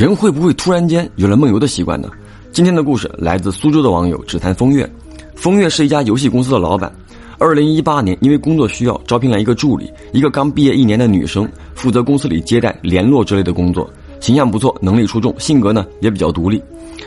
[0.00, 2.08] 人会不会突然间有了梦游的习惯呢？
[2.52, 4.90] 今天的故事来自苏州的网友只谈风月。
[5.34, 6.90] 风月是一家游戏公司的老板。
[7.38, 13.86] 二零一八年，因为工作需要，招聘了一个助理，一个刚毕业一年的女生，负责公司里接待、联络之类的工作，
[14.20, 16.62] 形象不错，能力出众，性格呢也比较独立。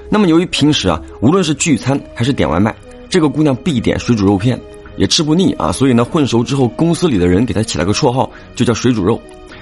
[0.07, 2.75] 那么由于平时啊，无论是聚餐还是点外卖，
[3.09, 4.55] 这个姑娘必点水煮肉片，
[4.97, 9.19] 也吃不腻啊，所以呢，混熟之后，公司里的人给她起了个绰号，就叫水煮肉。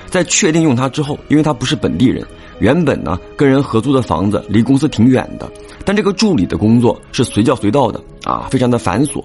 [0.08, 2.26] 在确定用她之后，因为她不是本地人，
[2.62, 5.52] 原本呢跟人合租的房子离公司挺远的，
[5.84, 9.22] 但这个助理的工作是随叫随到的啊，非常的繁琐。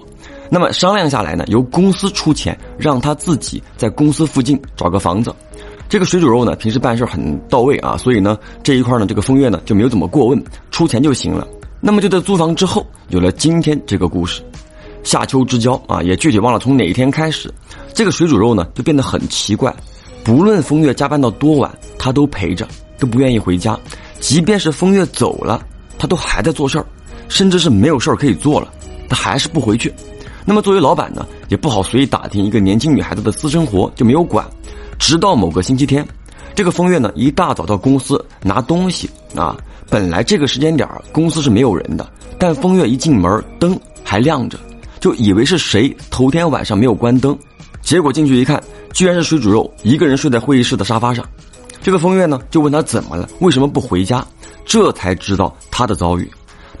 [0.49, 5.33] 那么商量下来呢，由公司出钱，让他自己在公司附近找个房子。
[5.87, 11.47] 这个水煮肉呢，平时办事很到位啊，所以呢，这一块呢，这个风月呢就没有怎么过问，出钱就行了。
[11.79, 14.41] 那么就在租房之后，有了今天这个故事。
[15.03, 17.53] 夏秋之交啊，也具体忘了从哪一天开始，
[17.93, 19.73] 这个水煮肉呢就变得很奇怪，
[20.23, 23.77] 不论风月加班到多晚，他都陪着，都不愿意回家。
[24.19, 25.65] 即便是风月走了，
[25.97, 26.85] 他都还在做事儿，
[27.29, 28.71] 甚至是没有事儿可以做了，
[29.09, 29.93] 他还是不回去。
[30.45, 34.45] 那么作为老板呢，也不好随意打听一个年轻女孩子的私生活，就没有管。
[34.97, 36.07] 直到某个星期天，
[36.55, 39.55] 这个风月呢一大早到公司拿东西啊，
[39.89, 44.57] 本来这个时间点儿公司是没有人的，但风月一进门灯还亮着，
[44.99, 47.37] 就以为是谁头天晚上没有关灯，
[47.81, 51.23] 结果进去一看，居然是水煮肉一个人睡在会议室的沙发上。
[51.87, 54.21] 这个风月呢就问他怎么了，为什么不回家？
[54.65, 56.29] 这才知道他的遭遇。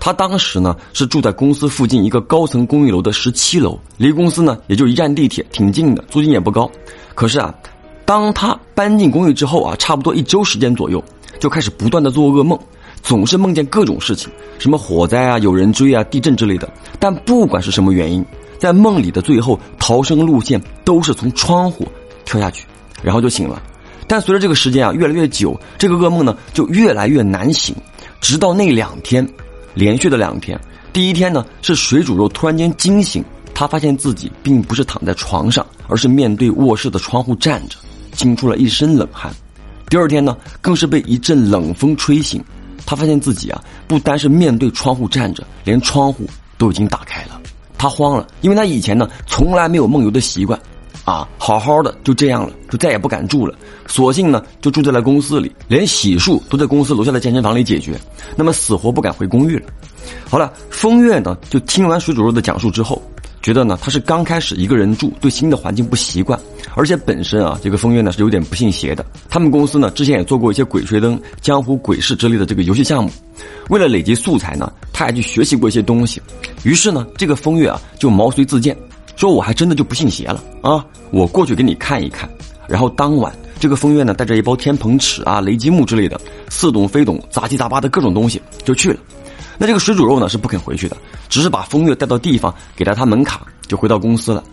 [0.01, 6.69] 他当时呢是住在公司附近一个高层公寓楼的十七楼，离公司呢也就一站地铁，挺近的，租金也不高。
[7.15, 7.55] 可是啊，
[8.03, 11.01] 当他搬进公寓之后啊，差不多一周时间左右，
[11.39, 12.59] 就开始不断的做噩梦，
[13.01, 16.69] 总是梦见各种事情，什么火灾啊、有人追啊、地震之类的。
[16.99, 18.25] 但不管是什么原因，
[18.57, 21.87] 在梦里的最后逃生路线都是从窗户
[22.25, 22.65] 跳下去，
[23.01, 23.63] 然后就醒了。
[24.07, 27.75] 但随着这个时间啊越来越久，这个噩梦呢就越来越难醒，
[28.21, 29.27] 直到那两天。
[29.73, 30.59] 连续的两天，
[30.91, 37.77] 第一天呢是水煮肉突然间惊醒，他发现自己并不是躺在床上，而是面对卧室的窗户站着，
[38.11, 39.31] 惊出了一身冷汗。
[39.87, 42.43] 第二天呢更是被一阵冷风吹醒，
[42.87, 46.25] 他发现自己啊不单是面对窗户站着，连窗户
[46.57, 47.39] 都已经打开了。
[47.77, 50.59] 他慌了，因为他以前呢从来没有梦游的习惯。
[51.07, 53.55] 啊，好好的就这样了，就再也不敢住了。
[53.87, 57.97] 索性呢，就住在了公司里，连洗漱都在公司楼下的健身房里解决。
[58.35, 59.67] 那么死活不敢回公寓了。
[60.29, 63.01] 好了，风月呢，就听完水煮肉的讲述之后，
[63.41, 66.37] 觉得呢他是刚开始一个人住，对新的环境不习惯，
[66.75, 69.05] 而且本身啊，这个风月呢是有点不信邪的。
[69.29, 73.09] 他们公司呢之前也做过一些鬼吹灯、江湖鬼事之类的这个游戏项目，
[73.69, 76.21] 为了累积素材呢，他还去学习过一些东西。
[76.63, 78.75] 于是呢，这个风月啊就毛遂自荐。
[79.17, 80.85] 说我还真的就不信邪了啊！
[81.11, 82.29] 我过去给你看一看。
[82.67, 88.99] 然后当晚，这个风月呢带着一包天蓬尺啊、雷击木之类的，似懂非懂、杂七杂八的各种东西就去了。
[89.57, 90.95] 那这个水煮肉呢是不肯回去的，
[91.29, 94.43] 只是把风月带到地方，给了他门卡，就回到公司了。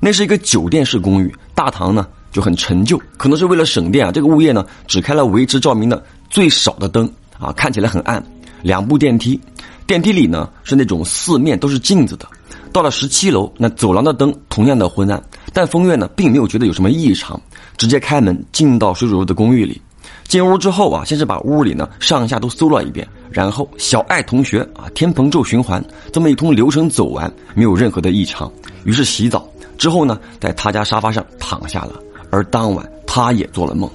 [0.00, 8.22] 那是一个酒店式公寓，大堂呢就很陈旧，可能是为了省电啊，这个物业呢只开了维持照明的最少的灯啊，看起来很暗。
[8.60, 9.40] 两部电梯，
[9.86, 12.28] 电梯里呢是那种四面都是镜子的。
[12.74, 17.40] 到了十七楼，那走廊的灯同样的昏暗，但风月呢并没有觉得有什么异常，
[17.76, 19.80] 直接开门进到水煮肉的公寓里。
[20.24, 28.50] 进屋之后啊，先是把屋里呢上下都搜了一遍，然后小爱同学啊天蓬咒循环这么一通流程走完，没有任何的异常，
[28.82, 29.48] 于是洗澡
[29.78, 31.92] 之后呢，在他家沙发上躺下了。
[32.30, 33.88] 而当晚他也做了梦，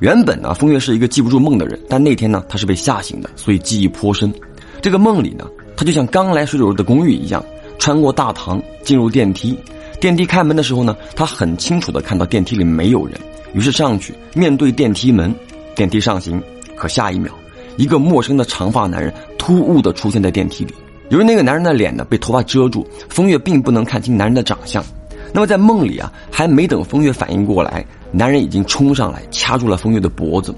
[0.00, 4.34] 原本呢风月是一个记不住梦的人，但那天呢他是被吓醒的，所以记忆颇深。
[4.80, 5.46] 这个梦里呢，
[5.76, 7.40] 他就像刚来水煮肉的公寓一样。
[7.82, 9.58] 穿过大堂进入电梯，
[10.00, 13.20] 电梯开门的时候呢，他很清楚的看到电梯里没有人，
[13.54, 15.34] 于是上去面对电梯门，
[15.74, 16.40] 电梯上行。
[16.76, 17.32] 可下一秒，
[17.76, 20.72] 一个陌生的长发男人突兀的出现在电梯里。
[21.08, 24.84] 由于那个男人的脸呢被头发遮住，风月并不能看清男人的长相。
[25.32, 30.54] 那么在梦里啊，还没等风月反应过来，男人已经冲上来掐住了风月的脖子，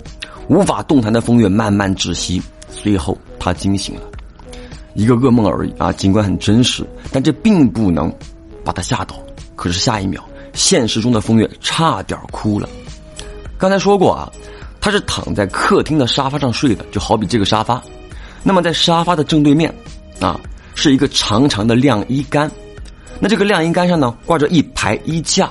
[0.48, 4.02] 无法动弹的风月慢慢窒息，随后他惊醒了。
[4.94, 8.12] 一个噩梦而已啊，尽管很真实，但这并不能
[8.64, 9.16] 把他吓倒。
[9.56, 12.68] 可是下一秒，现实中的风月差点哭了。
[13.58, 14.30] 刚才说过啊，
[14.80, 17.82] 他是躺在客厅的沙发上睡的，就好比这个沙发。
[18.42, 19.74] 那么在沙发的正对面，
[20.20, 20.38] 啊，
[20.74, 22.50] 是一个长长的晾衣杆。
[23.20, 25.50] 那这个晾衣杆上呢，挂着一排衣架。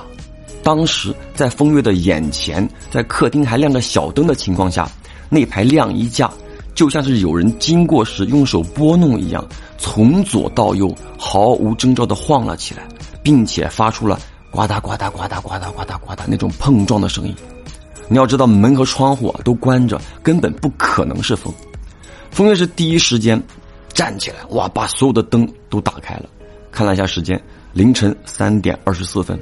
[0.62, 4.88] 当时在风月的眼前，在客厅还亮着小灯的情况下，
[5.28, 6.30] 那排晾衣架。
[6.74, 9.46] 就像是有人经过时用手拨弄一样，
[9.78, 12.86] 从左到右毫无征兆的晃了起来，
[13.22, 14.18] 并且发出了
[14.50, 17.34] 呱嗒呱嗒呱嗒呱嗒呱嗒呱嗒那种碰撞的声音。
[18.08, 21.52] 你要知道门和窗户啊都关着，根本不可能是风。
[22.30, 23.40] 风月是第一时间
[23.92, 26.24] 站起来，哇，把所有的灯都打开了，
[26.72, 27.40] 看了一下时间，
[27.72, 29.38] 凌晨三点二十四分。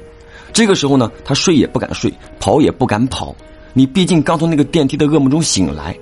[0.53, 3.35] 这个时候呢，他睡也不敢睡，跑也不敢跑。
[3.73, 5.97] 你毕竟刚从那个电梯的噩梦中醒来。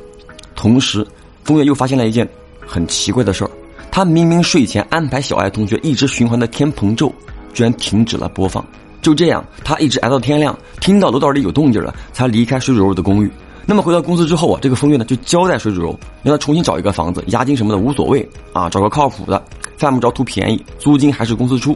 [0.54, 1.08] 同时，
[1.44, 2.28] 风月又发现了一件
[2.66, 3.52] 很奇怪的事儿：
[3.92, 7.14] 他明明睡前安排小爱同学一直循环的天蓬咒，
[7.54, 8.66] 居然停止了播放。
[9.02, 13.32] 就这样，他一直挨到天亮，听到楼道里有动静了，才离开水煮肉的公寓。
[13.66, 19.44] 那么回到公司之后啊，这个风月呢就交代水煮肉，让他重新找一个房子，押金什么的无所谓啊，找个靠谱的，
[19.78, 21.76] 犯不着图便宜，租金还是公司出。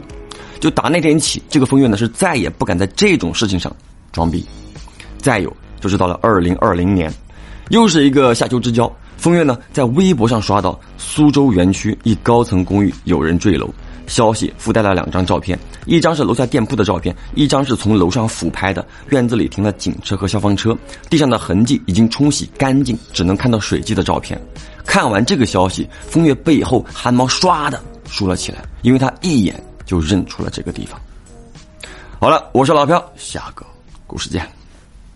[0.58, 3.74] 就打那天起，这个风月呢是再也不敢在这种事情上
[4.10, 4.44] 装逼。
[5.18, 7.12] 再有就是到了二零二零年，
[7.68, 13.68] 又是一个夏秋之交，风月呢在微博上刷到苏州园区一高层公寓有人坠楼。
[14.06, 20.78] 消息附带了两张照片，一张是楼下店铺的照片，一张是从楼上俯拍的院子里停了警车和消防车，
[21.10, 24.40] 地上的痕迹已经冲洗干净，只能看到水迹的照片。
[24.84, 31.00] 看完这个消息，风月背后汗毛唰的竖了起来，因为他一眼就认出了这个地方。
[32.20, 33.66] 好了，我是老飘，下个
[34.06, 34.48] 故事见。